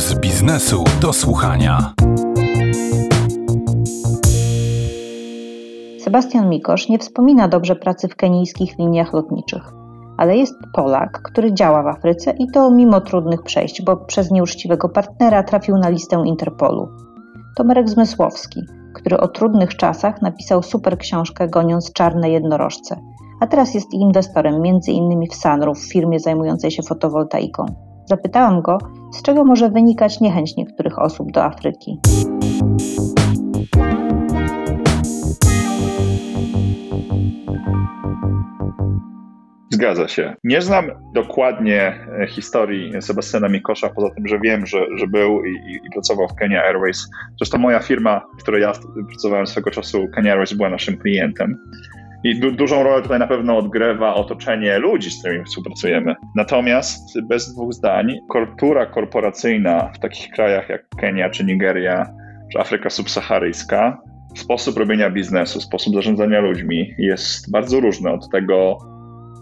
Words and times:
z 0.00 0.14
biznesu 0.14 0.84
do 1.00 1.12
słuchania. 1.12 1.94
Sebastian 5.98 6.48
Mikosz 6.48 6.88
nie 6.88 6.98
wspomina 6.98 7.48
dobrze 7.48 7.76
pracy 7.76 8.08
w 8.08 8.16
kenijskich 8.16 8.78
liniach 8.78 9.12
lotniczych, 9.12 9.62
ale 10.16 10.36
jest 10.36 10.54
Polak, 10.72 11.22
który 11.22 11.54
działa 11.54 11.82
w 11.82 11.86
Afryce 11.86 12.34
i 12.38 12.46
to 12.54 12.70
mimo 12.70 13.00
trudnych 13.00 13.42
przejść, 13.42 13.82
bo 13.82 13.96
przez 13.96 14.30
nieuczciwego 14.30 14.88
partnera 14.88 15.42
trafił 15.42 15.76
na 15.76 15.88
listę 15.88 16.22
Interpolu. 16.26 16.88
To 17.56 17.64
Marek 17.64 17.88
Zmysłowski, 17.88 18.60
który 18.94 19.18
o 19.18 19.28
trudnych 19.28 19.76
czasach 19.76 20.22
napisał 20.22 20.62
super 20.62 20.98
książkę 20.98 21.48
Goniąc 21.48 21.92
czarne 21.92 22.30
jednorożce, 22.30 22.96
a 23.40 23.46
teraz 23.46 23.74
jest 23.74 23.92
inwestorem 23.92 24.54
m.in. 24.54 25.26
w 25.30 25.34
Sunroof, 25.34 25.78
firmie 25.78 26.20
zajmującej 26.20 26.70
się 26.70 26.82
fotowoltaiką. 26.82 27.89
Zapytałam 28.10 28.62
go, 28.62 28.78
z 29.12 29.22
czego 29.22 29.44
może 29.44 29.70
wynikać 29.70 30.20
niechęć 30.20 30.56
niektórych 30.56 30.98
osób 30.98 31.32
do 31.32 31.44
Afryki. 31.44 31.98
Zgadza 39.70 40.08
się. 40.08 40.36
Nie 40.44 40.62
znam 40.62 40.90
dokładnie 41.14 42.06
e, 42.22 42.26
historii 42.26 43.02
Sebastiana 43.02 43.48
Mikosza, 43.48 43.88
poza 43.88 44.14
tym, 44.14 44.28
że 44.28 44.38
wiem, 44.40 44.66
że, 44.66 44.78
że 44.96 45.06
był 45.06 45.44
i, 45.44 45.50
i, 45.50 45.90
pracował 45.92 46.28
w 46.28 46.34
Kenya 46.34 46.62
Airways. 46.64 47.08
Zresztą 47.38 47.58
moja 47.58 47.80
firma, 47.80 48.26
w 48.38 48.42
której 48.42 48.62
ja 48.62 48.72
pracowałem 49.08 49.46
swego 49.46 49.70
czasu, 49.70 50.08
Kenya 50.14 50.30
Airways 50.30 50.52
była 50.52 50.70
naszym 50.70 50.96
klientem. 50.96 51.56
I 52.24 52.40
du 52.40 52.52
dużą 52.52 52.82
rolę 52.82 53.02
tutaj 53.02 53.18
na 53.18 53.26
pewno 53.26 53.56
odgrywa 53.56 54.14
otoczenie 54.14 54.78
ludzi, 54.78 55.10
z 55.10 55.18
którymi 55.18 55.44
współpracujemy. 55.44 56.14
Natomiast 56.36 57.20
bez 57.28 57.54
dwóch 57.54 57.72
zdań, 57.72 58.18
kultura 58.28 58.86
korporacyjna 58.86 59.90
w 59.94 59.98
takich 59.98 60.30
krajach 60.30 60.68
jak 60.68 60.88
Kenia 60.88 61.30
czy 61.30 61.44
Nigeria, 61.44 62.06
czy 62.52 62.58
Afryka 62.58 62.90
subsaharyjska, 62.90 63.98
sposób 64.34 64.78
robienia 64.78 65.10
biznesu, 65.10 65.60
sposób 65.60 65.94
zarządzania 65.94 66.40
ludźmi 66.40 66.94
jest 66.98 67.50
bardzo 67.50 67.80
różny 67.80 68.10
od 68.10 68.30
tego 68.30 68.78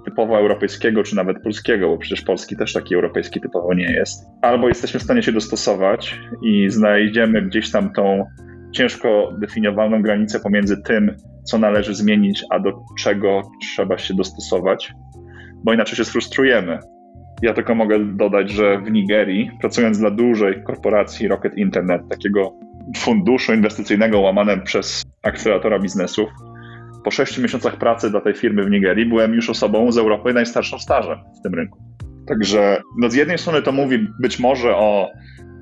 typowo 0.04 0.38
europejskiego, 0.38 1.02
czy 1.02 1.16
nawet 1.16 1.42
polskiego, 1.42 1.88
bo 1.88 1.98
przecież 1.98 2.22
polski 2.22 2.56
też 2.56 2.72
taki 2.72 2.94
europejski 2.94 3.40
typowo 3.40 3.74
nie 3.74 3.92
jest. 3.92 4.26
Albo 4.42 4.68
jesteśmy 4.68 5.00
w 5.00 5.02
stanie 5.02 5.22
się 5.22 5.32
dostosować 5.32 6.20
i 6.42 6.70
znajdziemy 6.70 7.42
gdzieś 7.42 7.70
tam 7.70 7.92
tą 7.92 8.24
ciężko 8.72 9.32
definiowaną 9.40 10.02
granicę 10.02 10.40
pomiędzy 10.40 10.82
tym, 10.82 11.16
co 11.44 11.58
należy 11.58 11.94
zmienić, 11.94 12.44
a 12.50 12.58
do 12.58 12.84
czego 12.98 13.42
trzeba 13.62 13.98
się 13.98 14.14
dostosować, 14.14 14.92
bo 15.64 15.74
inaczej 15.74 15.96
się 15.96 16.04
sfrustrujemy. 16.04 16.78
Ja 17.42 17.54
tylko 17.54 17.74
mogę 17.74 18.04
dodać, 18.04 18.50
że 18.50 18.78
w 18.78 18.90
Nigerii, 18.90 19.50
pracując 19.60 19.98
dla 19.98 20.10
dużej 20.10 20.62
korporacji 20.62 21.28
Rocket 21.28 21.58
Internet, 21.58 22.02
takiego 22.10 22.52
funduszu 22.96 23.54
inwestycyjnego 23.54 24.20
łamanym 24.20 24.62
przez 24.62 25.02
akceleratora 25.22 25.78
biznesów, 25.78 26.28
po 27.04 27.10
sześciu 27.10 27.42
miesiącach 27.42 27.76
pracy 27.76 28.10
dla 28.10 28.20
tej 28.20 28.34
firmy 28.34 28.64
w 28.64 28.70
Nigerii 28.70 29.06
byłem 29.06 29.34
już 29.34 29.50
osobą 29.50 29.92
z 29.92 29.98
Europy 29.98 30.32
najstarszą 30.32 30.78
stażem 30.78 31.18
w 31.38 31.42
tym 31.42 31.54
rynku. 31.54 31.78
Także 32.28 32.82
no 32.98 33.10
z 33.10 33.14
jednej 33.14 33.38
strony 33.38 33.62
to 33.62 33.72
mówi 33.72 34.08
być 34.20 34.38
może 34.38 34.76
o, 34.76 35.10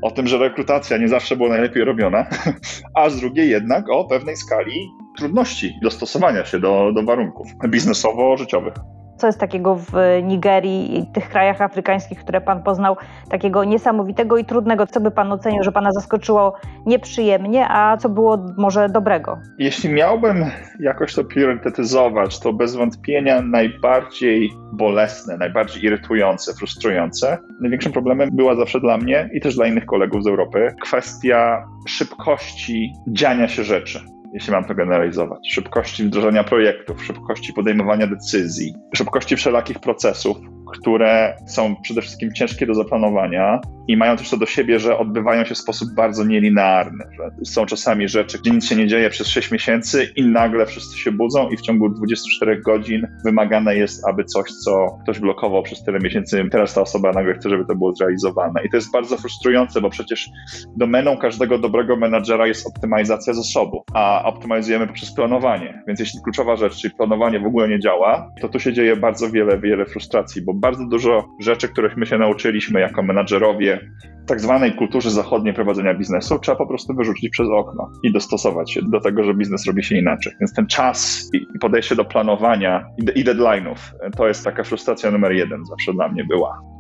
o 0.03 0.11
tym, 0.11 0.27
że 0.27 0.39
rekrutacja 0.39 0.97
nie 0.97 1.09
zawsze 1.09 1.37
była 1.37 1.49
najlepiej 1.49 1.85
robiona, 1.85 2.27
a 2.95 3.11
z 3.11 3.21
drugiej 3.21 3.51
jednak 3.51 3.91
o 3.91 4.05
pewnej 4.05 4.37
skali 4.37 4.91
trudności 5.19 5.79
dostosowania 5.83 6.45
się 6.45 6.61
do, 6.61 6.93
do 6.95 7.03
warunków 7.03 7.47
biznesowo-życiowych. 7.69 8.75
Co 9.17 9.27
jest 9.27 9.41
takiego 9.41 9.75
w 9.75 9.93
Nigerii 10.23 10.99
i 10.99 11.07
tych 11.07 11.29
krajach 11.29 11.61
afrykańskich, 11.61 12.19
które 12.19 12.41
Pan 12.41 12.63
poznał, 12.63 12.97
takiego 13.31 13.65
niesamowitego 13.65 14.37
i 14.37 14.45
trudnego? 14.45 14.87
Co 14.87 15.01
by 15.01 15.11
Pan 15.11 15.33
ocenił, 15.33 15.63
że 15.63 15.73
Pana 15.73 15.93
zaskoczyło 15.93 16.55
nieprzyjemnie, 16.87 17.67
a 17.69 17.97
co 17.97 18.09
było 18.09 18.39
może 18.57 18.89
dobrego? 18.89 19.39
Jeśli 19.59 19.91
miałbym 19.91 20.45
jakoś 20.81 21.15
to 21.15 21.25
priorytetyzować, 21.25 22.41
to 22.41 22.53
bez 22.53 22.77
wątpienia 22.77 23.43
najbardziej 23.43 24.51
bolesne, 24.73 25.37
najbardziej 25.37 25.85
irytujące, 25.85 26.55
frustrujące, 26.55 27.39
największym 27.61 27.93
problemem 27.93 28.29
była 28.33 28.57
zawsze 28.57 28.81
dla 28.81 28.99
mnie 28.99 29.31
i 29.33 29.41
też 29.41 29.55
dla 29.57 29.67
innych 29.67 29.87
kolegów 29.87 30.25
z 30.25 30.27
Europy 30.27 30.75
kwestia 30.83 31.65
szybkości 31.89 32.93
dziania 33.09 33.49
się 33.49 33.65
rzeczy 33.65 34.01
jeśli 34.37 34.53
mam 34.53 34.65
to 34.65 34.75
generalizować. 34.75 35.49
Szybkości 35.51 36.05
wdrożenia 36.05 36.45
projektów, 36.45 37.05
szybkości 37.05 37.53
podejmowania 37.53 38.07
decyzji, 38.07 38.75
szybkości 38.95 39.37
wszelakich 39.37 39.79
procesów, 39.79 40.37
które 40.81 41.37
są 41.47 41.77
przede 41.77 42.01
wszystkim 42.01 42.33
ciężkie 42.33 42.67
do 42.67 42.75
zaplanowania 42.75 43.61
i 43.89 43.97
mają 43.97 44.17
też 44.17 44.31
to 44.31 44.37
do 44.37 44.47
siebie, 44.47 44.79
że 44.79 44.99
odbywają 44.99 45.45
się 45.45 45.55
w 45.55 45.59
sposób 45.59 45.89
bardzo 45.95 46.25
nielinearny. 46.25 47.05
Są 47.45 47.67
czasami 47.67 48.09
rzeczy, 48.09 48.39
gdzie 48.39 48.51
nic 48.51 48.69
się 48.69 48.77
nie 48.77 48.87
dzieje 48.87 49.11
przez 49.11 49.27
6 49.27 49.51
miesięcy 49.51 50.09
i 50.17 50.25
nagle 50.27 50.67
wszyscy 50.67 50.99
się 50.99 51.13
budzą 51.13 51.49
i 51.49 51.57
w 51.57 51.61
ciągu 51.61 51.89
24 51.89 52.61
godzin 52.61 53.07
wymagane 53.25 53.77
jest, 53.77 54.09
aby 54.09 54.25
coś, 54.25 54.51
co 54.51 54.99
ktoś 55.03 55.19
blokował 55.21 55.63
przez 55.63 55.85
tyle 55.85 55.99
miesięcy, 55.99 56.45
teraz 56.51 56.75
ta 56.75 56.81
osoba 56.81 57.13
nagle 57.13 57.35
chce, 57.35 57.51
żeby 57.51 57.65
to 57.65 57.75
było 57.75 57.95
zrealizowane. 57.95 58.61
I 58.65 58.71
to 58.71 58.77
jest 58.77 58.93
bardzo 58.93 59.17
frustrujące, 59.17 59.81
bo 59.81 59.91
przecież 59.91 60.29
domeną 60.77 61.17
każdego 61.17 61.59
dobrego 61.59 61.97
menadżera 61.97 62.47
jest 62.47 62.67
optymalizacja 62.67 63.33
zasobu, 63.33 63.85
a 63.95 64.23
optymalizujemy 64.25 64.87
poprzez 64.87 65.15
planowanie. 65.15 65.83
Więc 65.89 66.01
jeśli 66.01 66.21
kluczowa 66.25 66.57
rzecz, 66.57 66.77
czyli 66.77 66.95
planowanie 66.95 67.41
w 67.41 67.47
ogóle 67.47 67.69
nie 67.69 67.81
działa, 67.81 68.31
to 68.41 68.49
tu 68.49 68.61
się 68.61 68.73
dzieje 68.73 68.97
bardzo 68.97 69.31
wiele, 69.31 69.59
wiele 69.59 69.85
frustracji, 69.87 70.43
bo 70.43 70.55
bardzo 70.67 70.87
dużo 70.87 71.29
rzeczy, 71.41 71.69
których 71.69 71.97
my 71.97 72.07
się 72.07 72.19
nauczyliśmy 72.19 72.81
jako 72.81 73.03
menadżerowie 73.03 73.91
w 74.25 74.29
tak 74.29 74.41
zwanej 74.41 74.73
kulturze 74.73 75.11
zachodniej 75.11 75.55
prowadzenia 75.55 75.95
biznesu, 75.95 76.39
trzeba 76.39 76.57
po 76.57 76.67
prostu 76.67 76.95
wyrzucić 76.95 77.31
przez 77.31 77.49
okno 77.49 77.91
i 78.03 78.13
dostosować 78.13 78.73
się 78.73 78.81
do 78.83 79.01
tego, 79.01 79.25
że 79.25 79.35
biznes 79.35 79.67
robi 79.67 79.85
się 79.85 79.97
inaczej. 79.99 80.33
Więc 80.41 80.55
ten 80.55 80.67
czas 80.67 81.31
i 81.35 81.59
podejście 81.59 81.97
do 81.97 82.05
planowania 82.05 82.85
i 83.17 83.25
deadline'ów 83.25 83.77
to 84.17 84.29
jest 84.29 84.45
taka 84.45 84.65
frustracja 84.65 85.11
numer 85.11 85.33
jeden 85.33 85.65
zawsze 85.65 85.93
dla 85.93 86.09
mnie 86.09 86.25
była. 86.25 86.76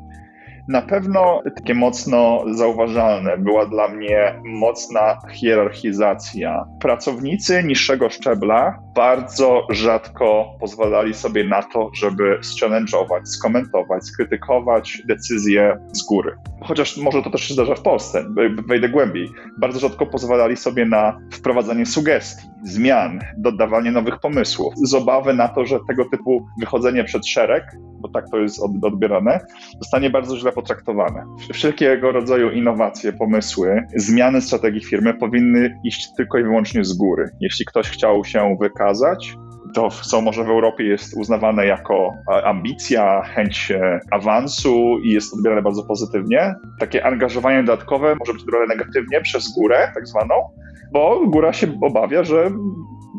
Na 0.68 0.82
pewno 0.82 1.42
takie 1.56 1.74
mocno 1.74 2.44
zauważalne 2.54 3.38
była 3.38 3.66
dla 3.66 3.88
mnie 3.88 4.40
mocna 4.44 5.18
hierarchizacja. 5.32 6.64
Pracownicy 6.80 7.64
niższego 7.64 8.10
szczebla 8.10 8.78
bardzo 8.94 9.66
rzadko 9.70 10.56
pozwalali 10.60 11.14
sobie 11.14 11.44
na 11.44 11.62
to, 11.62 11.90
żeby 11.94 12.38
challenge'ować, 12.60 13.24
skomentować, 13.24 14.04
skrytykować 14.04 15.02
decyzje 15.08 15.78
z 15.92 16.02
góry. 16.02 16.36
Chociaż 16.62 16.96
może 16.96 17.22
to 17.22 17.30
też 17.30 17.40
się 17.40 17.54
zdarza 17.54 17.74
w 17.74 17.82
Polsce, 17.82 18.24
wejdę 18.68 18.88
głębiej. 18.88 19.28
Bardzo 19.58 19.78
rzadko 19.78 20.06
pozwalali 20.06 20.56
sobie 20.56 20.86
na 20.86 21.18
wprowadzanie 21.32 21.86
sugestii, 21.86 22.48
zmian, 22.66 23.20
dodawanie 23.36 23.90
nowych 23.90 24.18
pomysłów, 24.20 24.74
z 24.76 24.94
obawy 24.94 25.34
na 25.34 25.48
to, 25.48 25.66
że 25.66 25.78
tego 25.88 26.04
typu 26.04 26.46
wychodzenie 26.60 27.04
przed 27.04 27.26
szereg, 27.26 27.64
bo 28.00 28.08
tak 28.08 28.30
to 28.30 28.38
jest 28.38 28.62
odbierane, 28.82 29.40
zostanie 29.80 30.10
bardzo 30.10 30.36
źle 30.36 30.52
potraktowane. 30.52 31.24
Wszelkiego 31.52 32.12
rodzaju 32.12 32.50
innowacje, 32.50 33.12
pomysły, 33.12 33.86
zmiany 33.96 34.40
strategii 34.40 34.84
firmy 34.84 35.14
powinny 35.14 35.80
iść 35.84 36.08
tylko 36.16 36.38
i 36.38 36.42
wyłącznie 36.42 36.84
z 36.84 36.92
góry. 36.92 37.30
Jeśli 37.40 37.64
ktoś 37.64 37.90
chciał 37.90 38.24
się 38.24 38.56
wykazać, 38.60 39.36
to 39.74 39.90
co 39.90 40.20
może 40.20 40.44
w 40.44 40.48
Europie 40.48 40.84
jest 40.84 41.16
uznawane 41.16 41.66
jako 41.66 42.14
ambicja, 42.44 43.22
chęć 43.22 43.70
e, 43.70 44.00
awansu 44.10 44.98
i 45.04 45.10
jest 45.10 45.34
odbierane 45.34 45.62
bardzo 45.62 45.82
pozytywnie. 45.82 46.54
Takie 46.80 47.06
angażowanie 47.06 47.62
dodatkowe 47.62 48.16
może 48.20 48.32
być 48.32 48.42
odbierane 48.42 48.74
negatywnie 48.74 49.20
przez 49.20 49.54
górę, 49.54 49.92
tak 49.94 50.08
zwaną, 50.08 50.34
bo 50.92 51.26
góra 51.26 51.52
się 51.52 51.66
obawia, 51.80 52.24
że 52.24 52.50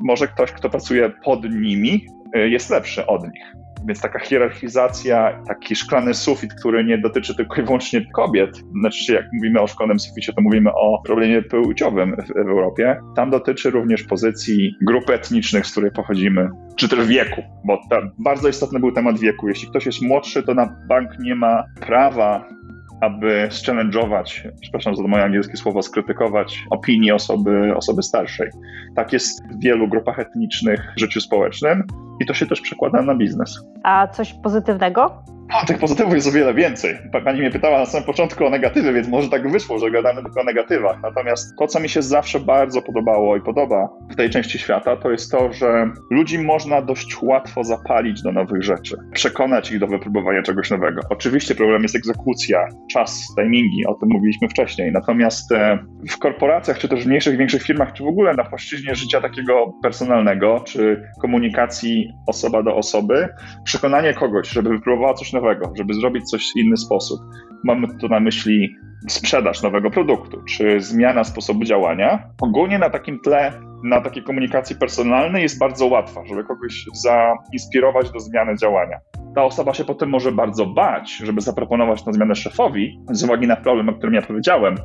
może 0.03 0.27
ktoś, 0.27 0.51
kto 0.51 0.69
pracuje 0.69 1.11
pod 1.23 1.43
nimi, 1.43 2.05
e, 2.33 2.49
jest 2.49 2.69
lepszy 2.69 3.05
od 3.05 3.23
nich. 3.23 3.57
Więc 3.87 4.01
taka 4.01 4.19
hierarchizacja, 4.19 5.43
taki 5.47 5.75
szklany 5.75 6.13
sufit, 6.13 6.53
który 6.53 6.83
nie 6.83 6.97
dotyczy 6.97 7.35
tylko 7.35 7.61
i 7.61 7.65
wyłącznie 7.65 8.05
kobiet, 8.15 8.49
znaczy 8.79 9.13
jak 9.13 9.25
mówimy 9.33 9.61
o 9.61 9.67
szklanym 9.67 9.99
suficie, 9.99 10.33
to 10.33 10.41
mówimy 10.41 10.69
o 10.73 11.01
problemie 11.05 11.41
płciowym 11.41 12.15
w, 12.15 12.27
w 12.27 12.37
Europie, 12.37 12.99
tam 13.15 13.29
dotyczy 13.29 13.69
również 13.69 14.03
pozycji 14.03 14.75
grup 14.81 15.09
etnicznych, 15.09 15.67
z 15.67 15.71
której 15.71 15.91
pochodzimy, 15.91 16.49
czy 16.75 16.89
też 16.89 17.07
wieku, 17.07 17.41
bo 17.65 17.81
bardzo 18.19 18.49
istotny 18.49 18.79
był 18.79 18.91
temat 18.91 19.19
wieku. 19.19 19.49
Jeśli 19.49 19.69
ktoś 19.69 19.85
jest 19.85 20.01
młodszy, 20.01 20.43
to 20.43 20.53
na 20.53 20.75
bank 20.87 21.19
nie 21.19 21.35
ma 21.35 21.63
prawa 21.79 22.56
aby 23.01 23.49
challenge'ować, 23.51 24.47
przepraszam 24.61 24.95
za 24.95 25.03
moje 25.03 25.23
angielskie 25.23 25.57
słowo, 25.57 25.81
skrytykować 25.81 26.63
opinii 26.69 27.11
osoby, 27.11 27.75
osoby 27.75 28.03
starszej. 28.03 28.49
Tak 28.95 29.13
jest 29.13 29.43
w 29.43 29.63
wielu 29.63 29.87
grupach 29.87 30.19
etnicznych 30.19 30.93
w 30.97 30.99
życiu 30.99 31.21
społecznym 31.21 31.83
i 32.19 32.25
to 32.25 32.33
się 32.33 32.45
też 32.45 32.61
przekłada 32.61 33.01
na 33.01 33.15
biznes. 33.15 33.65
A 33.83 34.07
coś 34.07 34.33
pozytywnego? 34.33 35.23
A, 35.53 35.65
tych 35.65 35.77
pozytywów 35.77 36.13
jest 36.13 36.27
o 36.27 36.31
wiele 36.31 36.53
więcej. 36.53 36.97
Pani 37.23 37.39
mnie 37.39 37.51
pytała 37.51 37.79
na 37.79 37.85
samym 37.85 38.05
początku 38.05 38.45
o 38.45 38.49
negatywy, 38.49 38.93
więc 38.93 39.07
może 39.07 39.29
tak 39.29 39.51
wyszło, 39.51 39.79
że 39.79 39.91
gadamy 39.91 40.23
tylko 40.23 40.41
o 40.41 40.43
negatywach. 40.43 40.97
Natomiast 41.03 41.55
to, 41.59 41.67
co 41.67 41.79
mi 41.79 41.89
się 41.89 42.01
zawsze 42.01 42.39
bardzo 42.39 42.81
podobało 42.81 43.37
i 43.37 43.41
podoba 43.41 43.89
w 44.11 44.15
tej 44.15 44.29
części 44.29 44.59
świata, 44.59 44.97
to 44.97 45.11
jest 45.11 45.31
to, 45.31 45.53
że 45.53 45.91
ludzi 46.11 46.39
można 46.39 46.81
dość 46.81 47.21
łatwo 47.21 47.63
zapalić 47.63 48.21
do 48.21 48.31
nowych 48.31 48.63
rzeczy, 48.63 48.97
przekonać 49.13 49.71
ich 49.71 49.79
do 49.79 49.87
wypróbowania 49.87 50.41
czegoś 50.41 50.69
nowego. 50.71 51.01
Oczywiście 51.09 51.55
problem 51.55 51.83
jest 51.83 51.95
egzekucja, 51.95 52.67
czas, 52.91 53.27
timingi, 53.35 53.85
o 53.85 53.93
tym 53.93 54.09
mówiliśmy 54.09 54.49
wcześniej. 54.49 54.91
Natomiast 54.91 55.51
e, 55.51 55.79
w 56.09 56.17
korporacjach, 56.17 56.77
czy 56.77 56.87
też 56.87 57.03
w 57.03 57.07
mniejszych, 57.07 57.37
większych 57.37 57.63
firmach, 57.63 57.93
czy 57.93 58.03
w 58.03 58.07
ogóle 58.07 58.33
na 58.33 58.43
płaszczyźnie 58.43 58.95
życia 58.95 59.21
takiego 59.21 59.73
personalnego, 59.83 60.63
czy 60.65 61.03
komunikacji 61.21 62.13
osoba 62.27 62.63
do 62.63 62.75
osoby, 62.75 63.27
przekonanie 63.63 64.13
kogoś, 64.13 64.49
żeby 64.49 64.69
wypróbowała 64.69 65.13
coś 65.13 65.33
nowego, 65.37 65.73
żeby 65.77 65.93
zrobić 65.93 66.29
coś 66.29 66.51
w 66.51 66.59
inny 66.59 66.77
sposób. 66.77 67.19
Mamy 67.63 67.87
tu 68.01 68.07
na 68.07 68.19
myśli 68.19 68.75
sprzedaż 69.07 69.63
nowego 69.63 69.91
produktu, 69.91 70.41
czy 70.43 70.81
zmiana 70.81 71.23
sposobu 71.23 71.63
działania. 71.63 72.23
Ogólnie 72.41 72.79
na 72.79 72.89
takim 72.89 73.19
tle, 73.19 73.51
na 73.83 74.01
takiej 74.01 74.23
komunikacji 74.23 74.75
personalnej 74.75 75.43
jest 75.43 75.59
bardzo 75.59 75.85
łatwa, 75.85 76.25
żeby 76.25 76.43
kogoś 76.43 76.85
zainspirować 76.93 78.11
do 78.11 78.19
zmiany 78.19 78.55
działania. 78.57 78.99
Ta 79.35 79.43
osoba 79.43 79.73
się 79.73 79.85
potem 79.85 80.09
może 80.09 80.31
bardzo 80.31 80.65
bać, 80.65 81.17
żeby 81.17 81.41
zaproponować 81.41 82.03
tę 82.03 82.13
zmianę 82.13 82.35
szefowi, 82.35 82.99
z 83.11 83.23
uwagi 83.23 83.47
na 83.47 83.55
problem, 83.55 83.89
o 83.89 83.93
którym 83.93 84.15
ja 84.15 84.21
powiedziałem. 84.21 84.75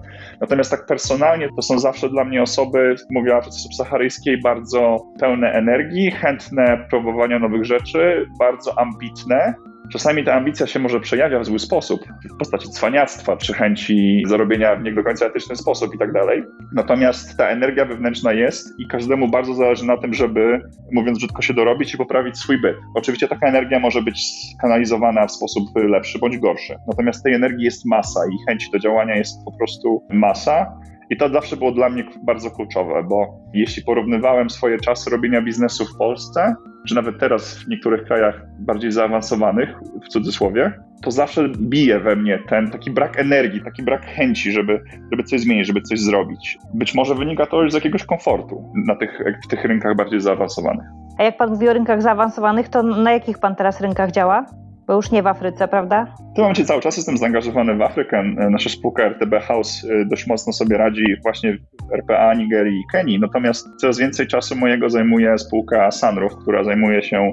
Natomiast 0.41 0.71
tak 0.71 0.87
personalnie 0.87 1.49
to 1.57 1.63
są 1.63 1.79
zawsze 1.79 2.09
dla 2.09 2.25
mnie 2.25 2.43
osoby, 2.43 2.95
mówię 3.11 3.35
o 3.35 3.37
Afryce 3.37 3.59
subsaharyjskiej, 3.59 4.41
bardzo 4.41 5.07
pełne 5.21 5.53
energii, 5.53 6.11
chętne 6.11 6.87
próbowania 6.91 7.39
nowych 7.39 7.65
rzeczy, 7.65 8.27
bardzo 8.39 8.79
ambitne, 8.79 9.55
Czasami 9.91 10.25
ta 10.25 10.35
ambicja 10.35 10.67
się 10.67 10.79
może 10.79 11.01
przejawia 11.01 11.39
w 11.41 11.45
zły 11.45 11.59
sposób, 11.59 12.05
w 12.35 12.39
postaci 12.39 12.69
cwaniactwa 12.69 13.37
czy 13.37 13.53
chęci 13.55 14.23
zarobienia 14.27 14.77
w 14.77 14.83
nie 14.83 14.93
do 14.93 15.05
końca 15.05 15.27
etyczny 15.27 15.57
sposób 15.57 15.95
i 15.95 15.99
tak 15.99 16.13
dalej. 16.13 16.43
Natomiast 16.75 17.37
ta 17.37 17.49
energia 17.49 17.85
wewnętrzna 17.85 18.33
jest 18.33 18.81
i 18.81 18.87
każdemu 18.87 19.29
bardzo 19.29 19.55
zależy 19.55 19.87
na 19.87 19.97
tym, 19.97 20.15
żeby, 20.15 20.61
mówiąc 20.93 21.19
brzydko, 21.19 21.43
się 21.43 21.55
dorobić 21.55 21.95
i 21.95 21.99
poprawić 21.99 22.39
swój 22.39 22.61
byt. 22.61 22.77
Oczywiście 22.95 23.29
taka 23.29 23.47
energia 23.47 23.81
może 23.81 24.03
być 24.03 24.23
kanalizowana 24.61 25.27
w 25.27 25.33
sposób 25.33 25.65
lepszy 25.75 26.19
bądź 26.19 26.39
gorszy. 26.39 26.77
Natomiast 26.87 27.25
tej 27.25 27.35
energii 27.35 27.65
jest 27.65 27.87
masa 27.87 28.21
i 28.27 28.47
chęci 28.49 28.71
do 28.73 28.79
działania 28.79 29.17
jest 29.17 29.45
po 29.45 29.53
prostu 29.53 30.07
masa. 30.11 30.81
I 31.11 31.17
to 31.17 31.29
zawsze 31.29 31.57
było 31.57 31.73
dla 31.73 31.89
mnie 31.89 32.05
bardzo 32.25 32.51
kluczowe, 32.51 33.03
bo 33.09 33.27
jeśli 33.55 33.83
porównywałem 33.83 34.51
swoje 34.51 34.79
czasy 34.79 35.11
robienia 35.11 35.43
biznesu 35.43 35.85
w 35.87 35.99
Polsce, 35.99 36.55
czy 36.89 36.95
nawet 36.95 37.19
teraz 37.19 37.59
w 37.59 37.69
niektórych 37.69 38.05
krajach 38.05 38.47
bardziej 38.59 38.93
zaawansowanych, 38.93 39.69
w 40.05 40.09
cudzysłowie, 40.09 40.73
to 41.03 41.11
zawsze 41.11 41.49
bije 41.49 42.01
we 42.01 42.17
mnie 42.17 42.39
ten 42.49 42.71
taki 42.71 42.91
brak 42.91 43.19
energii, 43.19 43.63
taki 43.65 43.83
brak 43.83 44.07
chęci, 44.07 44.53
żeby, 44.53 44.83
żeby 45.11 45.23
coś 45.23 45.41
zmienić, 45.41 45.67
żeby 45.67 45.83
coś 45.83 46.01
zrobić. 46.01 46.59
Być 46.75 46.95
może 46.95 47.15
wynika 47.15 47.47
to 47.47 47.63
już 47.63 47.73
z 47.73 47.75
jakiegoś 47.75 48.05
komfortu 48.05 48.73
na 48.87 48.97
tych, 48.97 49.23
w 49.45 49.49
tych 49.49 49.65
rynkach 49.65 49.97
bardziej 49.97 50.21
zaawansowanych. 50.21 50.87
A 51.19 51.23
jak 51.23 51.37
pan 51.37 51.51
mówi 51.51 51.69
o 51.69 51.73
rynkach 51.73 52.03
zaawansowanych, 52.03 52.69
to 52.69 52.83
na 52.83 53.13
jakich 53.13 53.39
pan 53.39 53.57
teraz 53.57 53.81
rynkach 53.81 54.11
działa? 54.11 54.47
Bo 54.87 54.95
już 54.95 55.11
nie 55.11 55.23
w 55.23 55.27
Afryce, 55.27 55.69
prawda? 55.69 56.05
W 56.05 56.35
tym 56.35 56.43
momencie 56.43 56.65
cały 56.65 56.81
czas 56.81 56.97
jestem 56.97 57.17
zaangażowany 57.17 57.77
w 57.77 57.83
Afrykę. 57.83 58.23
Nasza 58.51 58.71
spółka 58.71 59.03
RTB 59.03 59.41
House 59.43 59.85
y, 59.85 60.07
dość 60.11 60.27
mocno 60.27 60.53
sobie 60.53 60.77
radzi 60.77 61.05
właśnie 61.23 61.59
w 61.91 61.95
RPA, 61.95 62.35
Nigerii 62.35 62.81
i 62.81 62.85
Kenii. 62.93 63.21
Natomiast 63.21 63.69
coraz 63.81 63.99
więcej 63.99 64.27
czasu 64.27 64.57
mojego 64.57 64.91
zajmuje 64.91 65.39
spółka 65.39 65.91
Sunroof, 65.91 66.37
która 66.37 66.65
zajmuje 66.65 67.03
się 67.03 67.33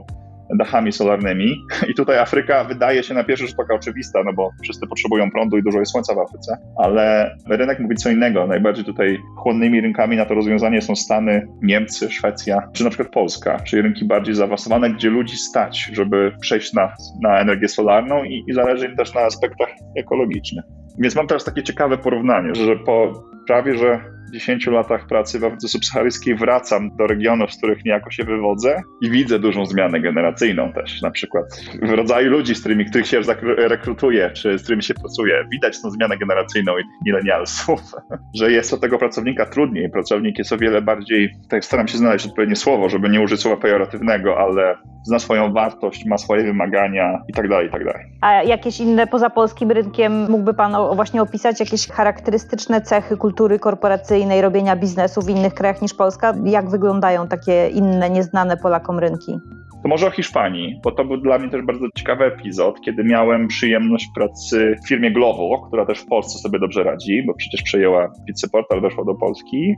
dachami 0.58 0.92
solarnymi. 0.92 1.56
I 1.90 1.94
tutaj 1.94 2.18
Afryka 2.18 2.64
wydaje 2.64 3.04
się 3.04 3.14
na 3.14 3.24
pierwszy 3.24 3.48
rzut 3.48 3.60
oka 3.60 3.76
oczywista, 3.76 4.24
no 4.26 4.34
bo 4.34 4.50
wszyscy 4.64 4.88
potrzebują 4.88 5.32
prądu 5.32 5.58
i 5.58 5.64
dużo 5.64 5.80
jest 5.80 5.92
słońca 5.92 6.16
w 6.16 6.20
Afryce, 6.20 6.58
ale 6.78 7.36
rynek 7.50 7.80
mówi 7.80 7.96
co 7.96 8.10
innego. 8.10 8.48
Najbardziej 8.48 8.86
tutaj 8.86 9.18
chłonnymi 9.38 9.82
rynkami 9.82 10.18
na 10.18 10.26
to 10.26 10.34
rozwiązanie 10.34 10.82
są 10.82 10.96
Stany, 10.96 11.48
Niemcy, 11.62 12.12
Szwecja, 12.12 12.70
czy 12.74 12.84
na 12.84 12.90
przykład 12.90 13.10
Polska, 13.14 13.60
czyli 13.60 13.82
rynki 13.82 14.06
bardziej 14.06 14.36
zaawansowane, 14.36 14.90
gdzie 14.90 15.10
ludzi 15.10 15.38
stać, 15.38 15.90
żeby 15.94 16.32
przejść 16.42 16.74
na, 16.74 16.94
na 17.24 17.40
energię 17.40 17.68
solarną 17.68 18.24
i, 18.24 18.44
i 18.48 18.54
zależy 18.54 18.86
im 18.86 18.96
też 18.96 19.14
na 19.14 19.22
aspektach 19.22 19.70
ekologicznych. 19.98 20.66
Więc 21.00 21.16
mam 21.16 21.28
teraz 21.28 21.44
takie 21.44 21.64
ciekawe 21.64 21.98
porównanie, 21.98 22.56
że 22.56 22.76
po 22.76 23.24
prawie 23.50 23.78
że 23.78 24.00
10 24.32 24.68
latach 24.68 25.08
pracy 25.08 25.40
w 25.40 25.44
Afryce 25.44 25.68
Subsaharyjskiej 25.68 26.36
wracam 26.36 26.96
do 26.98 27.08
regionów, 27.08 27.54
z 27.54 27.58
których 27.58 27.86
niejako 27.86 28.12
się 28.12 28.24
wywodzę 28.24 28.82
i 29.02 29.10
widzę 29.10 29.40
dużą 29.40 29.66
zmianę 29.66 30.02
generacyjną 30.02 30.74
też, 30.74 31.02
na 31.02 31.12
przykład 31.12 31.46
w 31.82 31.90
rodzaju 31.90 32.32
ludzi, 32.32 32.56
z 32.56 32.60
którymi 32.60 32.86
których 32.86 33.08
się 33.08 33.22
rekrutuje, 33.58 34.32
czy 34.32 34.60
z 34.60 34.62
którymi 34.62 34.84
się 34.84 34.94
pracuje. 34.94 35.46
Widać 35.52 35.82
tą 35.82 35.92
zmianę 35.92 36.18
generacyjną 36.18 36.78
i 36.78 36.82
tych 36.82 37.06
milenialsów, 37.06 37.82
że 38.40 38.52
jest 38.52 38.74
o 38.74 38.78
tego 38.78 38.98
pracownika 38.98 39.46
trudniej. 39.46 39.90
Pracownik 39.90 40.38
jest 40.38 40.54
o 40.54 40.58
wiele 40.58 40.82
bardziej, 40.82 41.36
tak 41.50 41.66
staram 41.66 41.88
się 41.88 41.98
znaleźć 41.98 42.26
odpowiednie 42.26 42.56
słowo, 42.56 42.90
żeby 42.90 43.10
nie 43.10 43.22
użyć 43.22 43.42
słowa 43.42 43.58
pejoratywnego, 43.58 44.38
ale 44.38 44.78
zna 45.04 45.20
swoją 45.20 45.54
wartość, 45.54 46.06
ma 46.06 46.18
swoje 46.18 46.44
wymagania 46.44 47.22
i 47.28 47.34
tak 47.34 47.50
dalej, 47.50 47.68
i 47.68 47.72
tak 47.72 47.86
dalej. 47.86 48.06
A 48.22 48.44
jakieś 48.44 48.80
inne 48.80 49.08
poza 49.08 49.30
polskim 49.30 49.72
rynkiem 49.72 50.32
mógłby 50.32 50.54
Pan 50.54 50.96
właśnie 50.96 51.22
opisać 51.22 51.60
jakieś 51.60 51.88
charakterystyczne 51.88 52.82
cechy 52.82 53.18
kultury 53.18 53.39
korporacyjnej, 53.60 54.42
robienia 54.42 54.76
biznesu 54.76 55.22
w 55.22 55.30
innych 55.30 55.54
krajach 55.54 55.82
niż 55.82 55.94
Polska? 55.94 56.34
Jak 56.44 56.70
wyglądają 56.70 57.28
takie 57.28 57.70
inne, 57.70 58.10
nieznane 58.10 58.58
Polakom 58.58 59.00
rynki? 59.00 59.40
To 59.84 59.90
może 59.90 60.08
o 60.08 60.12
Hiszpanii, 60.12 60.80
bo 60.84 60.92
to 60.92 61.06
był 61.06 61.18
dla 61.18 61.40
mnie 61.40 61.50
też 61.50 61.62
bardzo 61.62 61.86
ciekawy 61.96 62.26
epizod, 62.26 62.82
kiedy 62.82 63.04
miałem 63.04 63.48
przyjemność 63.48 64.08
pracy 64.16 64.76
w 64.86 64.88
firmie 64.88 65.12
Glovo, 65.12 65.68
która 65.68 65.86
też 65.86 66.00
w 66.00 66.06
Polsce 66.06 66.40
sobie 66.40 66.60
dobrze 66.60 66.84
radzi, 66.84 67.24
bo 67.28 67.34
przecież 67.34 67.62
przejęła 67.62 68.12
Portal, 68.52 68.82
weszła 68.82 69.06
do 69.06 69.16
Polski. 69.16 69.76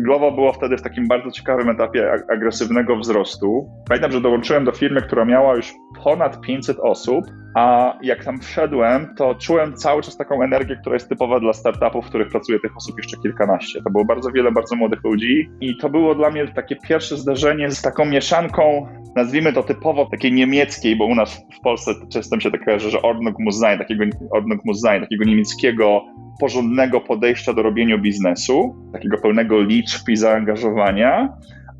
Glovo 0.00 0.32
było 0.32 0.52
wtedy 0.52 0.76
w 0.76 0.82
takim 0.82 1.08
bardzo 1.08 1.30
ciekawym 1.30 1.68
etapie 1.68 2.12
agresywnego 2.30 2.96
wzrostu. 2.96 3.66
Pamiętam, 3.88 4.12
że 4.12 4.20
dołączyłem 4.20 4.64
do 4.64 4.72
firmy, 4.72 5.02
która 5.02 5.24
miała 5.24 5.56
już 5.56 5.72
ponad 6.04 6.40
500 6.40 6.78
osób, 6.80 7.24
a 7.54 7.94
jak 8.02 8.24
tam 8.24 8.38
wszedłem, 8.38 9.14
to 9.16 9.34
czułem 9.34 9.74
cały 9.74 10.02
czas 10.02 10.16
taką 10.16 10.42
energię, 10.42 10.76
która 10.80 10.94
jest 10.94 11.08
typowa 11.08 11.40
dla 11.40 11.52
startupów, 11.52 12.04
w 12.04 12.08
których 12.08 12.28
pracuje 12.28 12.60
tych 12.60 12.76
osób 12.76 12.96
jeszcze 12.96 13.16
kilkanaście. 13.22 13.82
To 13.82 13.90
było 13.90 14.04
bardzo 14.04 14.30
wiele 14.30 14.52
bardzo 14.52 14.76
młodych 14.76 15.04
ludzi 15.04 15.50
i 15.60 15.76
to 15.76 15.90
było 15.90 16.14
dla 16.14 16.30
mnie 16.30 16.48
takie 16.48 16.76
pierwsze 16.76 17.16
zdarzenie 17.16 17.70
z 17.70 17.82
taką 17.82 18.04
mieszanką, 18.04 18.86
nazwijmy 19.22 19.52
to 19.52 19.62
typowo 19.62 20.06
takiej 20.06 20.32
niemieckiej, 20.32 20.96
bo 20.96 21.06
u 21.06 21.14
nas 21.14 21.46
w 21.58 21.60
Polsce 21.60 21.94
często 22.12 22.40
się 22.40 22.50
tak 22.50 22.64
kojarzy, 22.64 22.90
że 22.90 23.02
Ordnung 23.02 23.38
muss 23.38 23.58
sein, 23.58 23.78
takiego, 23.78 24.04
Ordnung 24.30 24.64
muss 24.64 24.80
sein, 24.80 25.02
takiego 25.02 25.24
niemieckiego 25.24 26.04
porządnego 26.40 27.00
podejścia 27.00 27.52
do 27.52 27.62
robienia 27.62 27.98
biznesu, 27.98 28.74
takiego 28.92 29.18
pełnego 29.18 29.62
liczb 29.62 30.08
i 30.08 30.16
zaangażowania, 30.16 31.28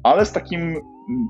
ale 0.02 0.26
z 0.26 0.32
takim 0.32 0.76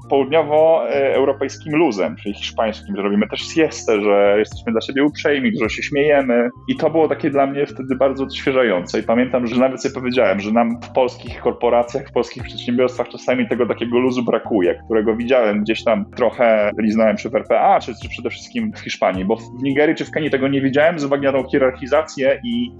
południowoeuropejskim 0.08 1.76
luzem, 1.76 2.16
czyli 2.16 2.34
hiszpańskim, 2.34 2.96
że 2.96 3.02
robimy 3.02 3.28
też 3.28 3.40
siestę, 3.40 4.00
że 4.00 4.36
jesteśmy 4.38 4.72
dla 4.72 4.80
siebie 4.80 5.04
uprzejmi, 5.04 5.52
że 5.62 5.70
się 5.70 5.82
śmiejemy. 5.82 6.50
I 6.68 6.76
to 6.76 6.90
było 6.90 7.08
takie 7.08 7.30
dla 7.30 7.46
mnie 7.46 7.66
wtedy 7.66 7.96
bardzo 7.96 8.24
odświeżające. 8.24 9.00
I 9.00 9.02
pamiętam, 9.02 9.46
że 9.46 9.60
nawet 9.60 9.82
sobie 9.82 9.94
powiedziałem, 9.94 10.40
że 10.40 10.52
nam 10.52 10.80
w 10.80 10.92
polskich 10.92 11.40
korporacjach, 11.40 12.08
w 12.08 12.12
polskich 12.12 12.42
przedsiębiorstwach 12.42 13.08
czasami 13.08 13.48
tego 13.48 13.66
takiego 13.66 13.98
luzu 13.98 14.22
brakuje, 14.24 14.80
którego 14.84 15.16
widziałem 15.16 15.62
gdzieś 15.62 15.84
tam 15.84 16.04
trochę 16.10 16.70
liznałem 16.78 17.16
przy 17.16 17.28
RPA, 17.28 17.80
czy, 17.80 17.92
czy 18.02 18.08
przede 18.08 18.30
wszystkim 18.30 18.72
w 18.72 18.78
Hiszpanii, 18.78 19.24
bo 19.24 19.36
w 19.36 19.62
Nigerii 19.62 19.94
czy 19.94 20.04
w 20.04 20.10
Kenii 20.10 20.30
tego 20.30 20.48
nie 20.48 20.60
widziałem 20.60 20.98
z 20.98 21.04
uwagi 21.04 21.24
na 21.24 21.32
tą 21.32 21.48
hierarchizację 21.48 22.40
i, 22.44 22.70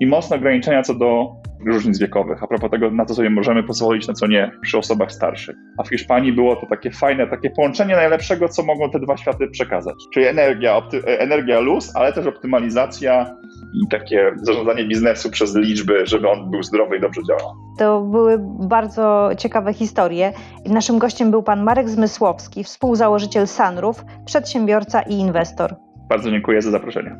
i 0.00 0.06
mocne 0.06 0.36
ograniczenia 0.36 0.82
co 0.82 0.94
do 0.94 1.39
różnic 1.66 1.98
wiekowych. 1.98 2.42
A 2.42 2.46
propos 2.46 2.70
tego, 2.70 2.90
na 2.90 3.04
co 3.04 3.14
sobie 3.14 3.30
możemy 3.30 3.62
pozwolić, 3.62 4.08
na 4.08 4.14
co 4.14 4.26
nie 4.26 4.50
przy 4.62 4.78
osobach 4.78 5.12
starszych. 5.12 5.56
A 5.78 5.82
w 5.82 5.88
Hiszpanii 5.88 6.32
było 6.32 6.56
to 6.56 6.66
takie 6.66 6.90
fajne, 6.90 7.26
takie 7.26 7.50
połączenie 7.50 7.96
najlepszego, 7.96 8.48
co 8.48 8.62
mogą 8.62 8.90
te 8.90 9.00
dwa 9.00 9.16
światy 9.16 9.48
przekazać. 9.48 9.94
Czyli 10.14 10.26
energia, 10.26 10.80
opty- 10.80 11.02
energia 11.06 11.60
luz, 11.60 11.96
ale 11.96 12.12
też 12.12 12.26
optymalizacja 12.26 13.36
i 13.74 13.88
takie 13.90 14.32
zarządzanie 14.42 14.84
biznesu 14.88 15.30
przez 15.30 15.56
liczby, 15.56 16.06
żeby 16.06 16.28
on 16.28 16.50
był 16.50 16.62
zdrowy 16.62 16.96
i 16.96 17.00
dobrze 17.00 17.20
działał. 17.28 17.54
To 17.78 18.00
były 18.00 18.38
bardzo 18.68 19.30
ciekawe 19.38 19.72
historie. 19.72 20.32
Naszym 20.66 20.98
gościem 20.98 21.30
był 21.30 21.42
pan 21.42 21.62
Marek 21.62 21.88
Zmysłowski, 21.88 22.64
współzałożyciel 22.64 23.46
Sunroof, 23.46 24.04
przedsiębiorca 24.24 25.02
i 25.02 25.14
inwestor. 25.14 25.74
Bardzo 26.08 26.30
dziękuję 26.30 26.62
za 26.62 26.70
zaproszenie. 26.70 27.16